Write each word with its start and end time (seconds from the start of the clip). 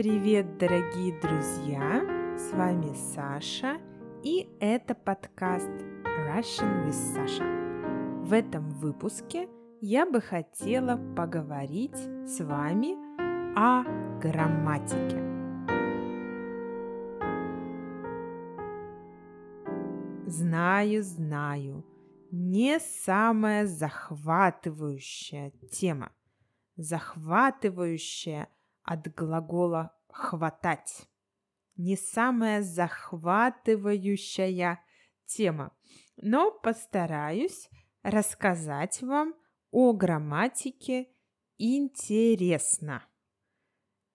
Привет, 0.00 0.56
дорогие 0.56 1.12
друзья! 1.20 2.00
С 2.34 2.54
вами 2.54 2.94
Саша, 3.14 3.76
и 4.24 4.48
это 4.58 4.94
подкаст 4.94 5.68
Russian 6.26 6.86
with 6.86 7.14
Sasha. 7.14 8.24
В 8.24 8.32
этом 8.32 8.70
выпуске 8.70 9.46
я 9.82 10.06
бы 10.06 10.22
хотела 10.22 10.96
поговорить 11.14 11.98
с 12.26 12.42
вами 12.42 12.96
о 13.54 13.84
грамматике. 14.22 15.20
Знаю, 20.26 21.02
знаю, 21.02 21.84
не 22.30 22.80
самая 22.80 23.66
захватывающая 23.66 25.52
тема. 25.70 26.10
Захватывающая 26.76 28.48
от 28.82 29.06
глагола 29.14 29.96
«хватать». 30.08 31.06
Не 31.76 31.96
самая 31.96 32.62
захватывающая 32.62 34.80
тема, 35.24 35.72
но 36.16 36.50
постараюсь 36.50 37.70
рассказать 38.02 39.02
вам 39.02 39.36
о 39.70 39.92
грамматике 39.92 41.06
интересно. 41.56 43.06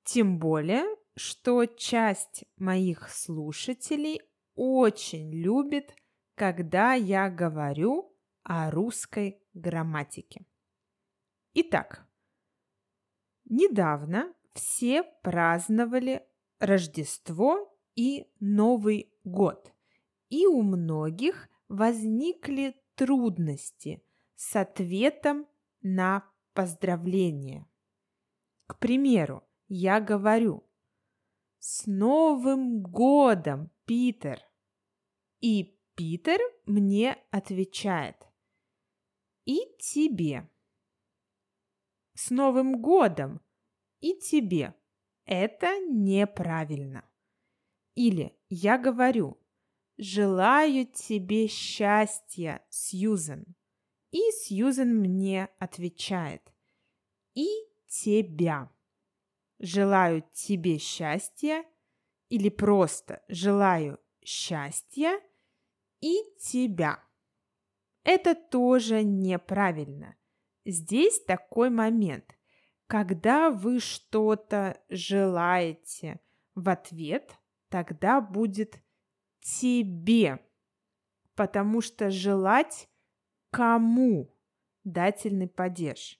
Тем 0.03 0.37
более, 0.37 0.83
что 1.15 1.65
часть 1.65 2.43
моих 2.57 3.09
слушателей 3.09 4.21
очень 4.55 5.33
любит 5.33 5.95
когда 6.35 6.93
я 6.93 7.29
говорю 7.29 8.13
о 8.43 8.69
русской 8.69 9.41
грамматике. 9.53 10.45
Итак, 11.53 12.05
недавно 13.45 14.33
все 14.55 15.03
праздновали 15.21 16.25
Рождество 16.59 17.71
и 17.95 18.27
Новый 18.39 19.13
год, 19.23 19.71
и 20.29 20.47
у 20.47 20.63
многих 20.63 21.47
возникли 21.67 22.75
трудности 22.95 24.03
с 24.35 24.55
ответом 24.55 25.45
на 25.81 26.27
поздравление. 26.53 27.67
К 28.65 28.79
примеру, 28.79 29.43
я 29.67 29.99
говорю 29.99 30.67
«С 31.59 31.85
Новым 31.85 32.81
годом, 32.81 33.69
Питер!» 33.85 34.41
И 35.41 35.79
Питер 35.95 36.39
мне 36.65 37.17
отвечает. 37.29 38.15
И 39.45 39.59
тебе. 39.79 40.49
С 42.15 42.31
Новым 42.31 42.81
годом! 42.81 43.44
И 44.05 44.13
тебе. 44.19 44.75
Это 45.25 45.79
неправильно. 45.79 47.03
Или 47.95 48.37
я 48.49 48.77
говорю, 48.77 49.41
желаю 49.97 50.85
тебе 50.85 51.47
счастья, 51.47 52.63
Сьюзен. 52.69 53.55
И 54.11 54.19
Сьюзен 54.31 54.95
мне 54.95 55.49
отвечает, 55.57 56.53
и 57.33 57.47
тебя. 57.87 58.71
Желаю 59.57 60.23
тебе 60.33 60.77
счастья 60.77 61.65
или 62.29 62.49
просто 62.49 63.23
желаю 63.27 63.99
счастья– 64.23 65.19
и 66.01 66.15
тебя. 66.39 67.03
Это 68.03 68.35
тоже 68.35 69.03
неправильно. 69.03 70.15
Здесь 70.63 71.23
такой 71.23 71.71
момент, 71.71 72.34
когда 72.87 73.49
вы 73.49 73.79
что-то 73.79 74.81
желаете 74.89 76.19
в 76.53 76.69
ответ, 76.69 77.37
тогда 77.69 78.21
будет 78.21 78.81
тебе, 79.39 80.39
потому 81.35 81.81
что 81.81 82.11
желать 82.11 82.89
кому 83.51 84.35
дательный 84.83 85.47
падеж. 85.47 86.19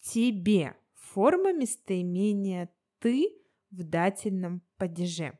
Тебе. 0.00 0.76
Форма 0.94 1.52
местоимения 1.52 2.68
ты 2.98 3.30
в 3.70 3.82
дательном 3.84 4.62
падеже. 4.76 5.38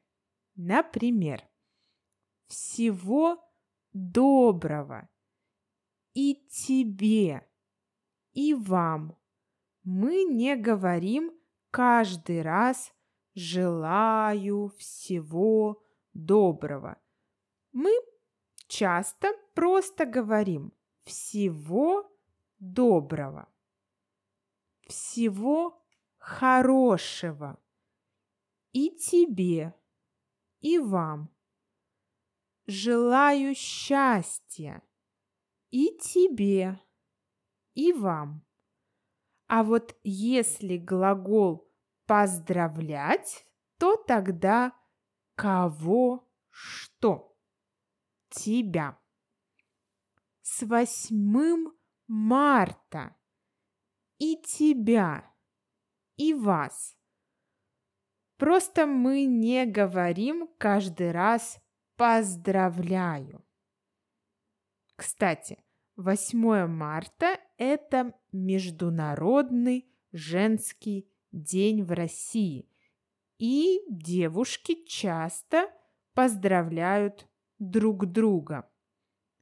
Например, 0.55 1.47
всего 2.47 3.39
доброго 3.93 5.09
и 6.15 6.47
тебе, 6.49 7.47
и 8.33 8.55
вам. 8.55 9.19
Мы 9.89 10.25
не 10.25 10.57
говорим 10.57 11.33
каждый 11.71 12.43
раз 12.43 12.93
«желаю 13.37 14.75
всего 14.77 15.81
доброго». 16.13 17.01
Мы 17.71 17.93
часто 18.67 19.29
просто 19.55 20.05
говорим 20.05 20.73
«всего 21.05 22.11
доброго», 22.59 23.49
«всего 24.89 25.81
хорошего» 26.19 27.57
и 28.73 28.91
тебе, 28.91 29.73
и 30.59 30.81
вам– 30.81 31.31
желаю 32.67 33.55
счастья 33.55 34.83
и 35.71 35.97
тебе, 35.99 36.81
и 37.75 37.93
вам. 37.93 38.46
А 39.47 39.63
вот 39.63 39.97
если 40.03 40.77
глагол 40.77 41.71
поздравлять, 42.07 43.47
то 43.79 43.97
тогда 43.97 44.73
кого 45.35 46.29
что? 46.51 47.37
Тебя. 48.29 48.99
С 50.43 50.63
восьмым 50.63 51.73
марта 52.07 53.17
и 54.19 54.37
тебя, 54.43 55.33
и 56.17 56.35
вас. 56.35 56.97
Просто 58.37 58.87
мы 58.87 59.25
не 59.25 59.65
говорим 59.67 60.49
каждый 60.59 61.11
раз 61.11 61.61
Поздравляю! 61.97 63.43
Кстати, 64.97 65.65
8 65.97 66.67
марта– 66.67 67.41
это 67.57 68.13
Международный 68.33 69.91
женский 70.13 71.11
день 71.33 71.83
в 71.83 71.93
России. 71.93 72.71
И 73.39 73.81
девушки 73.89 74.85
часто 74.85 75.71
поздравляют 76.15 77.27
друг 77.59 78.07
друга. 78.07 78.71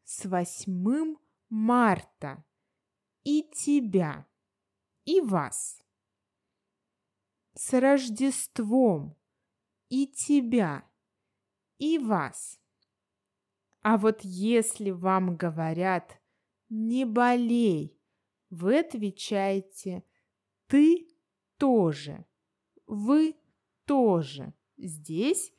С 0.05 0.27
8 0.27 1.17
марта 1.49 2.45
и 3.25 3.43
тебя, 3.55 4.27
и 5.05 5.21
вас. 5.21 5.83
С 7.55 7.73
Рождеством 7.79 9.17
и 9.89 10.07
тебя– 10.07 10.89
и 11.79 11.99
вас. 11.99 12.61
А 13.83 13.99
вот 13.99 14.21
если 14.23 14.91
вам 14.91 15.37
говорят 15.37 16.21
«не 16.69 17.05
болей», 17.05 18.01
вы 18.51 18.79
отвечаете 18.79 20.05
«ты 20.67 21.09
тоже», 21.59 22.25
«вы 22.87 23.37
тоже». 23.85 24.55
Здесь 24.77 25.53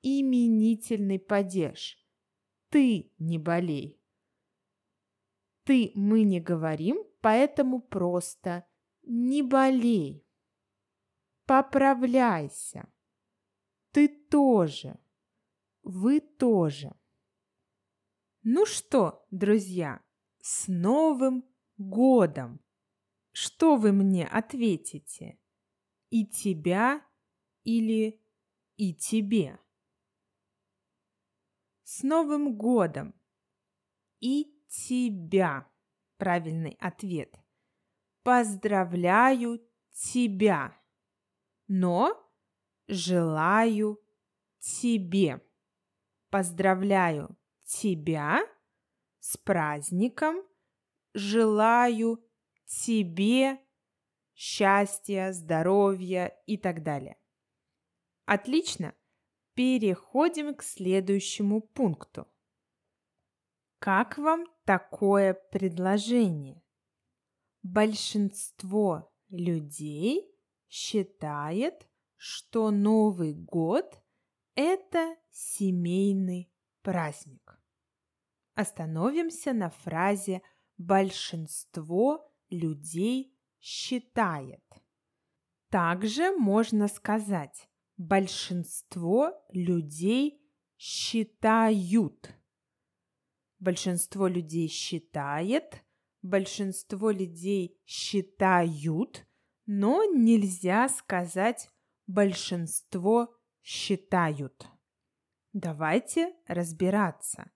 именительный 0.00 1.18
падеж. 1.18 1.98
Ты 2.68 3.12
не 3.18 3.36
болей. 3.36 4.00
Ты 5.64 5.90
мы 5.94 6.22
не 6.22 6.40
говорим, 6.40 7.04
поэтому 7.20 7.80
просто 7.80 8.64
не 9.02 9.42
болей. 9.42 10.24
Поправляйся. 11.46 12.88
Ты 13.90 14.06
тоже 14.08 15.00
вы 15.82 16.20
тоже. 16.20 16.94
Ну 18.42 18.64
что, 18.66 19.26
друзья, 19.30 20.02
с 20.42 20.68
Новым 20.68 21.44
годом! 21.76 22.60
Что 23.32 23.76
вы 23.76 23.92
мне 23.92 24.26
ответите? 24.26 25.38
И 26.10 26.26
тебя 26.26 27.04
или 27.64 28.20
и 28.76 28.94
тебе? 28.94 29.58
С 31.84 32.02
Новым 32.02 32.56
годом! 32.56 33.14
И 34.20 34.64
тебя! 34.68 35.68
Правильный 36.16 36.76
ответ. 36.80 37.34
Поздравляю 38.22 39.66
тебя, 39.92 40.76
но 41.66 42.14
желаю 42.88 43.98
тебе. 44.58 45.40
Поздравляю 46.28 47.38
тебя 47.64 48.40
с 49.20 49.36
праздником. 49.36 50.42
Желаю 51.14 52.24
тебе 52.66 53.58
счастья, 54.34 55.32
здоровья 55.32 56.34
и 56.46 56.56
так 56.56 56.82
далее. 56.82 57.16
Отлично. 58.24 58.94
Переходим 59.54 60.54
к 60.54 60.62
следующему 60.62 61.60
пункту. 61.60 62.26
Как 63.78 64.18
вам 64.18 64.46
такое 64.64 65.34
предложение? 65.34 66.62
Большинство 67.62 69.12
людей 69.28 70.34
считает, 70.68 71.88
что 72.16 72.70
Новый 72.70 73.34
год– 73.34 74.02
это 74.54 75.16
семейный 75.30 76.50
праздник. 76.82 77.59
Остановимся 78.60 79.54
на 79.54 79.70
фразе 79.70 80.42
«большинство 80.76 82.30
людей 82.50 83.34
считает». 83.58 84.62
Также 85.70 86.32
можно 86.32 86.86
сказать 86.86 87.70
большинство 87.96 89.32
людей 89.48 90.46
считают. 90.76 92.36
Большинство 93.58 94.26
людей 94.26 94.68
считает, 94.68 95.82
большинство 96.20 97.10
людей 97.10 97.80
считают, 97.86 99.26
но 99.64 100.04
нельзя 100.04 100.90
сказать 100.90 101.70
большинство 102.06 103.34
считают. 103.62 104.68
Давайте 105.54 106.34
разбираться. 106.46 107.50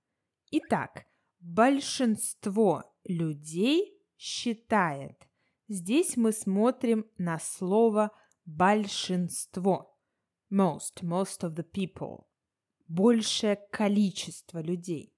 Итак, 0.57 1.05
большинство 1.41 2.85
людей 3.03 4.01
считает. 4.17 5.29
Здесь 5.67 6.17
мы 6.17 6.31
смотрим 6.31 7.11
на 7.19 7.41
слово 7.41 8.13
большинство 8.45 9.99
most, 10.53 11.03
most 11.03 11.41
of 11.41 11.57
the 11.57 11.69
people, 11.69 12.27
большее 12.87 13.57
количество 13.73 14.61
людей. 14.61 15.13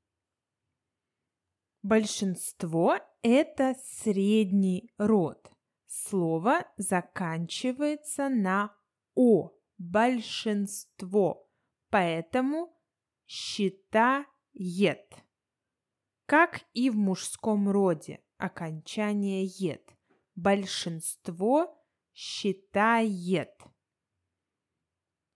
Большинство– 1.82 2.96
это 3.22 3.74
средний 3.84 4.90
род. 4.96 5.52
Слово 5.84 6.64
заканчивается 6.78 8.30
на 8.30 8.74
«о»– 9.14 9.50
большинство, 9.76 11.46
поэтому 11.90 12.74
считает. 13.26 15.25
Как 16.26 16.64
и 16.72 16.90
в 16.90 16.96
мужском 16.96 17.68
роде, 17.68 18.20
окончание 18.36 19.44
«ет». 19.44 19.96
Большинство 20.34 21.82
считает 22.12 23.50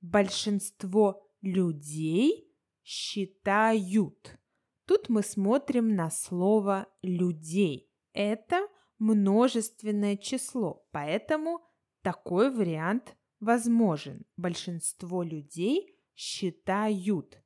большинство 0.00 1.22
людей 1.40 2.48
считают. 2.82 4.38
Тут 4.86 5.08
мы 5.08 5.22
смотрим 5.22 5.94
на 5.94 6.10
слово 6.10 6.88
людей. 7.02 7.92
Это 8.12 8.66
множественное 8.98 10.16
число, 10.16 10.86
поэтому 10.90 11.60
такой 12.02 12.50
вариант 12.50 13.16
возможен. 13.38 14.24
Большинство 14.36 15.22
людей 15.22 15.96
считают. 16.14 17.42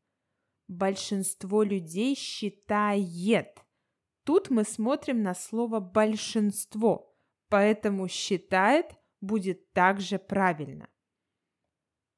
Большинство 0.69 1.63
людей 1.63 2.15
считает. 2.15 3.65
Тут 4.25 4.49
мы 4.51 4.65
смотрим 4.65 5.23
на 5.23 5.35
слово 5.35 5.81
большинство, 5.81 7.15
поэтому 7.49 8.09
считает 8.09 8.87
будет 9.21 9.73
также 9.73 10.19
правильно. 10.19 10.89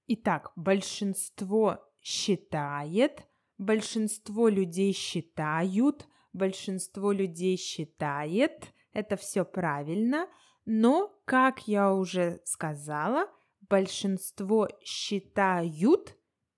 Итак, 0.06 0.52
большинство 0.54 1.81
считает, 2.00 3.26
большинство 3.58 4.49
людей 4.49 4.92
считают, 4.92 6.06
большинство 6.32 7.10
людей 7.10 7.56
считает. 7.56 8.72
Это 8.92 9.16
все 9.16 9.44
правильно, 9.44 10.28
но, 10.64 11.12
как 11.25 11.66
я 11.66 11.92
уже 11.92 12.40
сказала, 12.44 13.28
большинство 13.60 14.69
считают 14.81 16.15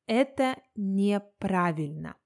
это 0.09 0.61
неправильно. 0.75 2.17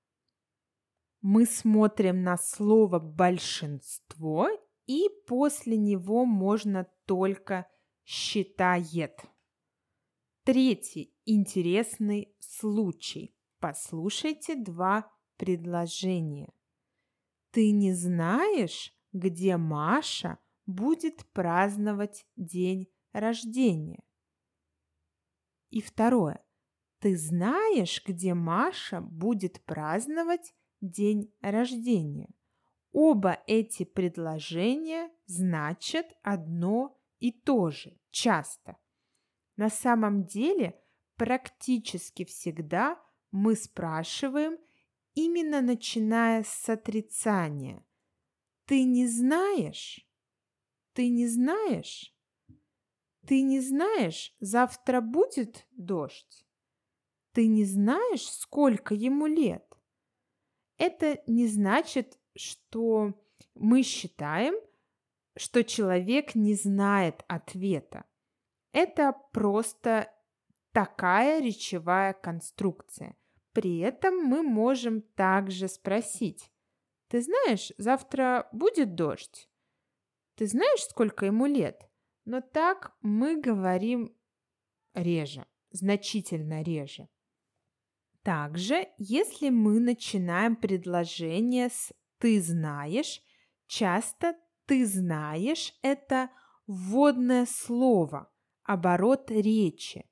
Мы 1.21 1.47
смотрим 1.47 2.23
на 2.23 2.39
слово 2.39 2.99
большинство, 2.99 4.49
и 4.87 5.09
после 5.27 5.77
него 5.77 6.25
можно 6.25 6.89
только 7.07 7.69
считает. 8.05 9.21
Третий 10.45 11.15
интересный 11.25 12.35
случай. 12.41 13.37
Послушайте 13.59 14.57
два 14.57 15.11
предложения. 15.37 16.53
Ты 17.51 17.71
не 17.71 17.93
знаешь, 17.93 18.93
где 19.13 19.57
Маша 19.57 20.39
будет 20.67 21.27
праздновать 21.33 22.27
день 22.37 22.89
рождения? 23.13 24.03
И 25.71 25.81
второе. 25.81 26.45
Ты 27.03 27.17
знаешь, 27.17 28.01
где 28.07 28.33
Маша 28.33 29.01
будет 29.01 29.61
праздновать 29.65 30.55
день 30.81 31.35
рождения? 31.41 32.33
Оба 32.93 33.43
эти 33.49 33.85
предложения 33.85 35.11
значат 35.27 36.07
одно 36.23 36.97
и 37.19 37.33
то 37.33 37.71
же 37.71 37.99
часто. 38.13 38.77
На 39.57 39.69
самом 39.69 40.27
деле, 40.27 40.81
практически 41.17 42.25
всегда 42.25 43.03
мы 43.33 43.57
спрашиваем, 43.57 44.57
именно 45.15 45.61
начиная 45.61 46.45
с 46.45 46.69
отрицания. 46.69 47.85
Ты 48.67 48.85
не 48.85 49.09
знаешь? 49.09 50.07
Ты 50.93 51.09
не 51.09 51.27
знаешь? 51.27 52.15
Ты 53.27 53.43
не 53.43 53.59
знаешь, 53.59 54.37
завтра 54.39 55.01
будет 55.01 55.67
дождь? 55.73 56.47
Ты 57.33 57.47
не 57.47 57.65
знаешь, 57.65 58.29
сколько 58.29 58.95
ему 58.95 59.27
лет? 59.27 59.65
Это 60.77 61.23
не 61.27 61.47
значит, 61.47 62.19
что 62.37 63.15
мы 63.55 63.83
считаем, 63.83 64.55
что 65.37 65.65
человек 65.65 66.35
не 66.35 66.55
знает 66.55 67.25
ответа. 67.29 68.05
Это 68.73 69.15
просто 69.33 70.13
такая 70.73 71.41
речевая 71.41 72.13
конструкция. 72.13 73.17
При 73.53 73.79
этом 73.79 74.17
мы 74.17 74.43
можем 74.43 75.03
также 75.03 75.69
спросить, 75.69 76.51
ты 77.09 77.21
знаешь, 77.21 77.73
завтра 77.77 78.49
будет 78.53 78.95
дождь? 78.95 79.51
Ты 80.37 80.47
знаешь, 80.47 80.81
сколько 80.85 81.27
ему 81.27 81.45
лет? 81.45 81.87
Но 82.25 82.41
так 82.41 82.97
мы 83.03 83.39
говорим 83.39 84.17
реже, 84.95 85.47
значительно 85.71 86.63
реже. 86.63 87.09
Также, 88.23 88.89
если 88.99 89.51
мы 89.51 89.81
начинаем 89.81 90.55
предложение 90.55 91.71
с 91.71 91.93
«ты 92.19 92.41
знаешь», 92.41 93.21
часто 93.67 94.37
«ты 94.67 94.87
знаешь»– 94.87 95.75
это 95.83 96.31
вводное 96.67 97.47
слово– 97.47 98.33
оборот 98.63 99.31
речи. 99.31 100.09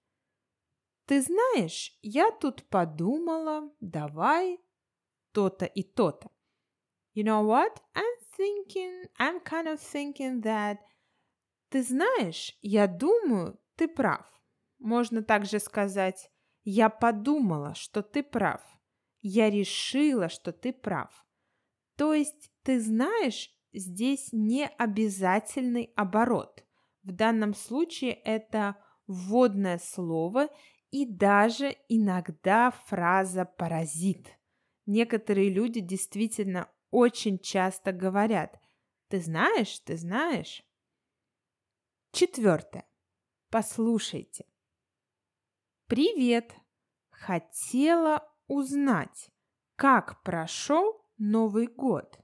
Ты 1.07 1.23
знаешь, 1.23 1.99
я 2.03 2.31
тут 2.31 2.69
подумала, 2.69 3.73
давай 3.81 4.61
то-то 5.33 5.65
и 5.65 5.83
то-то. 5.83 6.31
You 7.15 7.25
know 7.25 7.45
what? 7.45 7.81
I'm 7.95 8.17
thinking, 8.37 9.09
I'm 9.19 9.41
kind 9.41 9.67
of 9.67 9.81
thinking 9.81 10.43
that... 10.43 10.79
Ты 11.69 11.83
знаешь, 11.83 12.57
я 12.63 12.87
думаю, 12.87 13.61
ты 13.77 13.89
прав. 13.89 14.25
Можно 14.79 15.23
также 15.23 15.59
сказать, 15.59 16.30
я 16.65 16.89
подумала, 16.89 17.75
что 17.75 18.03
ты 18.03 18.23
прав. 18.23 18.61
Я 19.21 19.51
решила, 19.51 20.29
что 20.29 20.53
ты 20.53 20.73
прав. 20.73 21.27
То 21.97 22.15
есть, 22.15 22.51
ты 22.63 22.81
знаешь, 22.81 23.51
здесь 23.73 24.29
не 24.33 24.67
обязательный 24.67 25.93
оборот– 25.97 26.65
в 27.03 27.13
данном 27.13 27.55
случае 27.55 28.13
это 28.13 28.77
вводное 29.07 29.79
слово 29.79 30.49
и 30.91 31.07
даже 31.07 31.77
иногда 31.89 32.71
фраза 32.71 33.45
«паразит». 33.45 34.29
Некоторые 34.87 35.51
люди 35.51 35.81
действительно 35.81 36.69
очень 36.91 37.39
часто 37.39 37.93
говорят 37.93 38.61
«ты 39.09 39.21
знаешь, 39.21 39.79
ты 39.81 39.97
знаешь». 39.97 40.63
Четвертое. 42.13 42.85
Послушайте. 43.51 44.45
Привет! 45.91 46.55
Хотела 47.11 48.23
узнать, 48.47 49.33
как 49.75 50.23
прошел 50.23 51.05
Новый 51.19 51.67
год. 51.67 52.21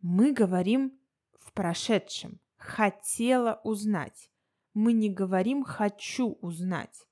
Мы 0.00 0.32
говорим 0.32 0.98
в 1.38 1.52
прошедшем 1.52 2.40
хотела 2.56 3.60
узнать. 3.62 4.32
Мы 4.74 4.94
не 4.94 5.08
говорим 5.08 5.62
«хочу 5.62 6.32
узнать». 6.40 7.06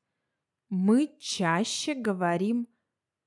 мы 0.70 1.16
чаще 1.20 1.94
говорим 1.94 2.66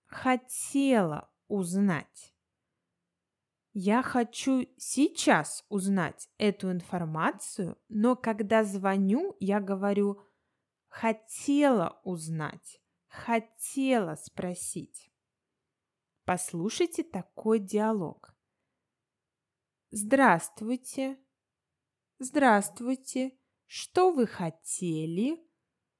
«хотела 0.07 1.31
узнать». 1.47 2.33
Я 3.71 4.01
хочу 4.01 4.67
сейчас 4.75 5.63
узнать 5.69 6.27
эту 6.37 6.73
информацию, 6.73 7.77
но 7.87 8.17
когда 8.17 8.65
звоню, 8.65 9.37
я 9.39 9.61
говорю 9.61 10.26
«хотела 10.99 12.01
узнать», 12.03 12.81
«хотела 13.07 14.15
спросить». 14.15 15.11
Послушайте 16.25 17.03
такой 17.03 17.59
диалог. 17.59 18.35
Здравствуйте. 19.91 21.19
Здравствуйте. 22.17 23.37
Что 23.67 24.11
вы 24.11 24.25
хотели? 24.25 25.39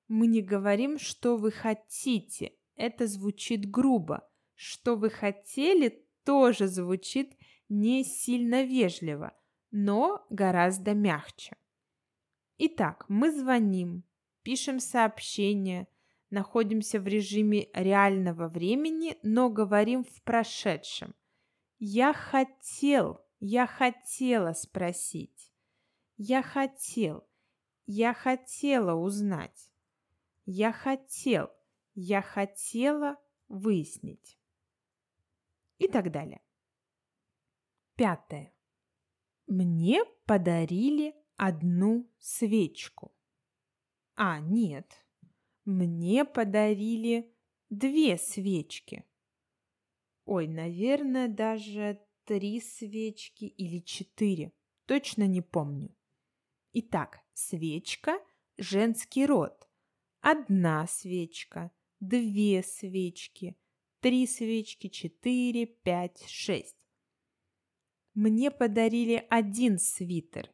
Мы 0.07 0.25
не 0.25 0.41
говорим, 0.41 0.97
что 0.97 1.37
вы 1.37 1.51
хотите. 1.51 2.57
Это 2.75 3.05
звучит 3.05 3.69
грубо. 3.69 4.27
Что 4.55 4.95
вы 4.95 5.11
хотели, 5.11 6.07
тоже 6.23 6.67
звучит 6.67 7.37
не 7.69 8.03
сильно 8.03 8.63
вежливо, 8.63 9.37
но 9.69 10.25
гораздо 10.31 10.95
мягче. 10.95 11.55
Итак, 12.57 13.05
мы 13.09 13.31
звоним, 13.31 14.06
пишем 14.47 14.79
сообщение, 14.79 15.89
находимся 16.29 17.01
в 17.01 17.05
режиме 17.05 17.67
реального 17.73 18.47
времени, 18.47 19.17
но 19.21 19.49
говорим 19.49 20.05
в 20.05 20.23
прошедшем. 20.23 21.13
Я 21.79 22.13
хотел, 22.13 23.19
я 23.41 23.67
хотела 23.67 24.53
спросить. 24.53 25.51
Я 26.15 26.41
хотел, 26.41 27.27
я 27.87 28.13
хотела 28.13 28.93
узнать. 28.93 29.73
Я 30.45 30.71
хотел, 30.71 31.49
я 31.93 32.21
хотела 32.21 33.17
выяснить. 33.49 34.39
И 35.77 35.89
так 35.89 36.09
далее. 36.09 36.41
Пятое. 37.95 38.53
Мне 39.45 40.05
подарили 40.25 41.17
одну 41.35 42.09
свечку. 42.17 43.16
А, 44.19 44.39
нет, 44.39 45.05
мне 45.63 46.25
подарили 46.25 47.31
две 47.69 48.17
свечки. 48.17 49.05
Ой, 50.25 50.47
наверное, 50.47 51.27
даже 51.27 52.01
три 52.23 52.59
свечки 52.59 53.45
или 53.45 53.77
четыре. 53.79 54.53
Точно 54.87 55.27
не 55.27 55.41
помню. 55.41 55.95
Итак, 56.73 57.19
свечка– 57.33 58.19
женский 58.57 59.27
род. 59.27 59.69
Одна 60.21 60.87
свечка, 60.87 61.69
две 61.99 62.63
свечки, 62.63 63.55
три 63.99 64.25
свечки, 64.25 64.87
четыре, 64.87 65.67
пять, 65.67 66.25
шесть. 66.27 66.75
Мне 68.15 68.49
подарили 68.49 69.27
один 69.29 69.77
свитер. 69.77 70.51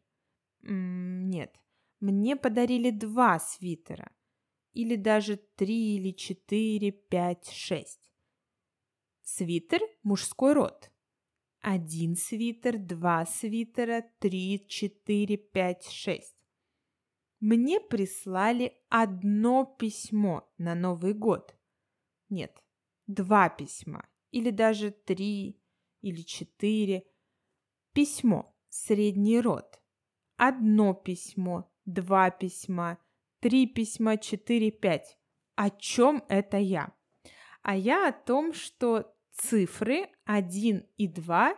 М 0.63 0.73
-м 0.73 1.29
нет, 1.29 1.62
мне 2.11 2.35
подарили 2.35 2.91
два 2.91 3.39
свитера– 3.39 4.11
или 4.73 4.95
даже 4.95 5.37
три 5.37 5.97
или 5.97 6.11
четыре, 6.11 6.91
пять, 6.91 7.49
шесть. 7.49 8.11
Свитер– 9.21 9.81
мужской 10.03 10.53
род. 10.53 10.91
Один 11.61 12.15
свитер, 12.15 12.77
два 12.77 13.25
свитера, 13.25 14.03
три, 14.19 14.65
четыре, 14.67 15.37
пять, 15.37 15.85
шесть. 15.87 16.35
Мне 17.39 17.79
прислали 17.79 18.77
одно 18.89 19.65
письмо 19.65 20.51
на 20.57 20.75
Новый 20.75 21.13
год. 21.13 21.55
Нет, 22.29 22.63
два 23.07 23.49
письма. 23.49 24.09
Или 24.31 24.49
даже 24.49 24.91
три 24.91 25.61
или 26.01 26.21
четыре. 26.21 27.05
Письмо– 27.93 28.55
средний 28.69 29.39
род. 29.39 29.81
Одно 30.35 30.93
письмо, 30.95 31.71
два 31.85 32.29
письма– 32.29 32.97
Три 33.43 33.67
письма, 33.67 34.17
четыре, 34.17 34.71
пять. 34.71 35.17
О 35.55 35.69
чем 35.69 36.23
это 36.29 36.55
я? 36.55 36.93
А 37.61 37.75
я 37.75 38.07
о 38.07 38.13
том, 38.13 38.53
что 38.53 39.13
цифры 39.33 40.07
1 40.23 40.87
и 40.95 41.07
2 41.09 41.53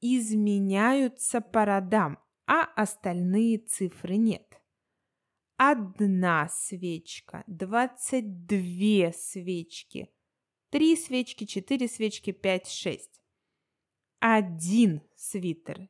изменяются 0.00 1.40
по 1.40 1.64
родам, 1.64 2.18
а 2.48 2.64
остальные 2.64 3.58
цифры 3.58 4.16
нет. 4.16 4.60
Одна 5.58 6.48
свечка, 6.48 7.44
22 7.46 9.12
свечки, 9.12 10.10
три 10.70 10.96
свечки, 10.96 11.44
четыре 11.44 11.86
свечки, 11.86 12.32
пять, 12.32 12.66
шесть. 12.66 13.22
Один 14.18 15.02
свитер, 15.14 15.88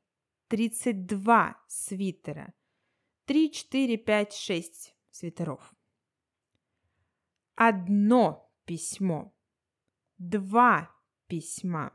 32 0.49 1.57
свитера, 1.69 2.53
3, 3.27 3.51
4, 3.51 3.99
5, 3.99 4.33
6 4.33 4.95
свитеров. 5.11 5.75
Одно 7.55 8.51
письмо, 8.65 9.33
два 10.19 10.91
письма, 11.29 11.93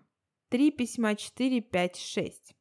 три 0.48 0.72
письма, 0.72 1.16
четыре, 1.16 1.62
пять, 1.62 1.98
шесть. 1.98 2.56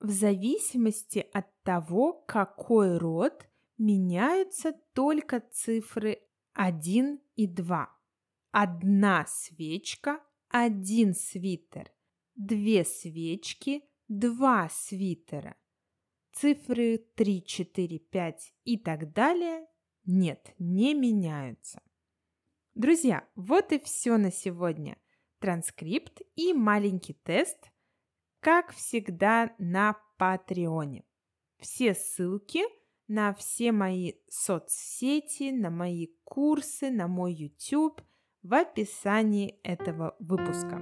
В 0.00 0.10
зависимости 0.10 1.24
от 1.32 1.46
того, 1.62 2.24
какой 2.26 2.98
род, 2.98 3.46
меняются 3.78 4.72
только 4.92 5.40
цифры 5.52 6.18
1 6.54 7.20
и 7.36 7.46
2. 7.46 7.96
Одна 8.50 9.24
свечка, 9.26 10.20
один 10.48 11.14
свитер. 11.14 11.92
Две 12.34 12.84
свечки, 12.84 13.84
два 14.08 14.68
свитера 14.68 15.56
цифры 16.32 16.98
3, 17.14 17.44
4, 17.44 17.98
5 17.98 18.54
и 18.64 18.78
так 18.78 19.12
далее 19.12 19.66
нет, 20.04 20.54
не 20.58 20.94
меняются. 20.94 21.80
Друзья, 22.74 23.28
вот 23.36 23.72
и 23.72 23.78
все 23.78 24.16
на 24.16 24.32
сегодня. 24.32 24.96
Транскрипт 25.38 26.22
и 26.34 26.52
маленький 26.52 27.14
тест, 27.14 27.70
как 28.40 28.72
всегда, 28.72 29.54
на 29.58 29.96
Патреоне. 30.18 31.04
Все 31.58 31.94
ссылки 31.94 32.62
на 33.12 33.34
все 33.34 33.72
мои 33.72 34.12
соцсети, 34.30 35.50
на 35.50 35.70
мои 35.70 36.08
курсы, 36.24 36.90
на 36.90 37.08
мой 37.08 37.34
YouTube 37.34 38.00
в 38.42 38.54
описании 38.54 39.60
этого 39.62 40.16
выпуска. 40.18 40.76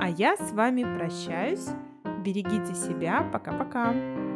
А 0.00 0.08
я 0.08 0.36
с 0.36 0.52
вами 0.52 0.82
прощаюсь. 0.82 1.68
Берегите 2.24 2.74
себя. 2.74 3.22
Пока-пока. 3.32 4.27